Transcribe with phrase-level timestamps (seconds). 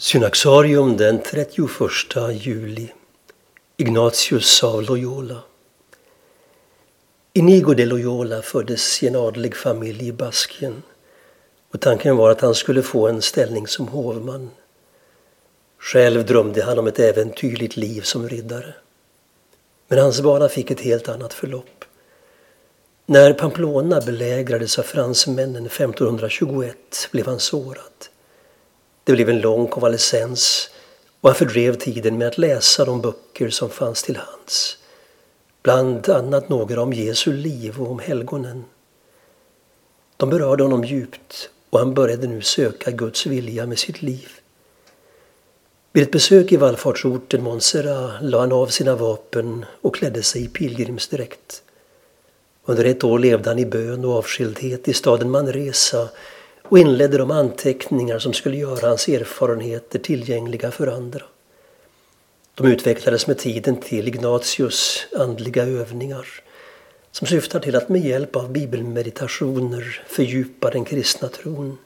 [0.00, 2.92] Synaxarium den 31 juli
[3.76, 5.42] Ignatius av Loyola
[7.32, 10.82] Inigo de Loyola föddes i en adlig familj i Baskien
[11.70, 14.50] och tanken var att han skulle få en ställning som hovman.
[15.78, 18.74] Själv drömde han om ett äventyrligt liv som riddare.
[19.88, 21.84] Men hans bana fick ett helt annat förlopp.
[23.06, 26.76] När Pamplona belägrades av fransmännen 1521
[27.12, 28.07] blev han sårad.
[29.08, 30.70] Det blev en lång konvalescens
[31.20, 34.78] och han fördrev tiden med att läsa de böcker som fanns till hands.
[35.62, 38.64] Bland annat några om Jesu liv och om helgonen.
[40.16, 44.28] De berörde honom djupt och han började nu söka Guds vilja med sitt liv.
[45.92, 50.48] Vid ett besök i vallfartsorten Montserrat la han av sina vapen och klädde sig i
[50.48, 51.62] pilgrimsdräkt.
[52.64, 56.08] Under ett år levde han i bön och avskildhet i staden Manresa
[56.68, 61.22] och inledde de anteckningar som skulle göra hans erfarenheter tillgängliga för andra.
[62.54, 66.26] De utvecklades med tiden till Ignatius andliga övningar
[67.12, 71.78] som syftar till att med hjälp av bibelmeditationer fördjupa den kristna tron.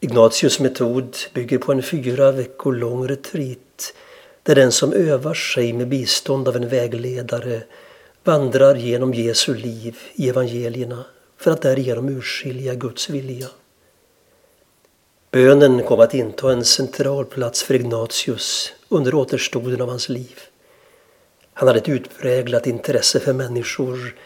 [0.00, 3.94] Ignatius metod bygger på en fyra veckor lång retreat
[4.42, 7.62] där den som övar sig med bistånd av en vägledare
[8.24, 11.04] vandrar genom Jesu liv i evangelierna
[11.38, 13.48] för att därigenom urskilja Guds vilja.
[15.30, 20.40] Bönen kom att inta en central plats för Ignatius under återstoden av hans liv.
[21.52, 24.16] Han hade ett utpräglat intresse för människor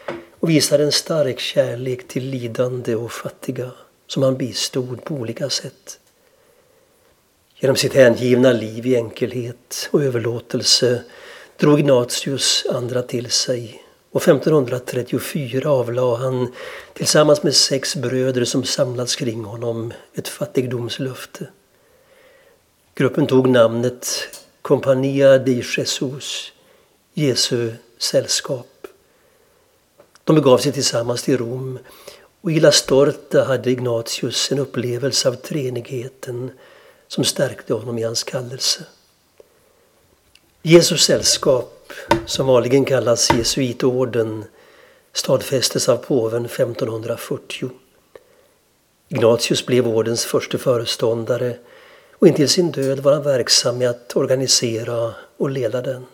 [0.41, 3.71] och visade en stark kärlek till lidande och fattiga
[4.07, 5.99] som han bistod på olika sätt.
[7.55, 11.03] Genom sitt hängivna liv i enkelhet och överlåtelse
[11.57, 13.82] drog Ignatius andra till sig
[14.13, 16.53] och 1534 avlade han
[16.93, 21.47] tillsammans med sex bröder som samlats kring honom ett fattigdomslöfte.
[22.95, 24.09] Gruppen tog namnet
[24.63, 26.53] Compania di Jesus,
[27.15, 28.87] Jesu sällskap.
[30.25, 31.79] De begav sig tillsammans till Rom
[32.41, 36.51] och i La Storta hade Ignatius en upplevelse av treenigheten
[37.09, 38.85] som stärkte honom i hans kallelse.
[40.63, 41.72] Jesus sällskap
[42.27, 44.45] som vanligen kallas jesuitorden,
[45.13, 47.71] stadfästes av påven 1540.
[49.09, 51.57] Ignatius blev ordens första föreståndare
[52.13, 56.07] och intill sin död var han verksam med att organisera och leda den.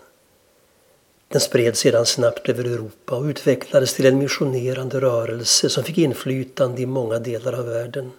[1.29, 6.83] Den spreds sedan snabbt över Europa och utvecklades till en missionerande rörelse som fick inflytande
[6.83, 8.13] i många delar av världen.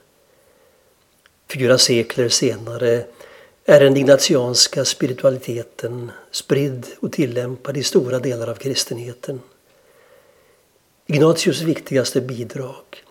[1.53, 3.03] Fyra sekler senare
[3.69, 9.41] är den ignatianska spiritualiteten spridd och tillämpad i stora delar av kristenheten.
[11.05, 13.03] Ignatius viktigaste bidrag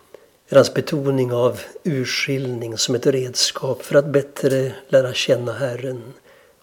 [0.49, 6.13] är hans betoning av urskiljning som ett redskap för att bättre lära känna Herren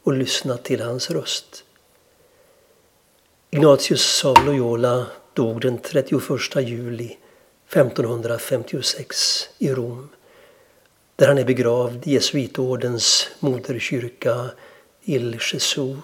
[0.03, 1.65] och lyssna till hans röst.
[3.51, 6.23] Ignatius av Loyola dog den 31
[6.57, 7.17] juli
[7.69, 10.09] 1556 i Rom
[11.17, 14.51] där han är begravd i jesuitordens moderkyrka
[15.05, 15.97] Il Gesù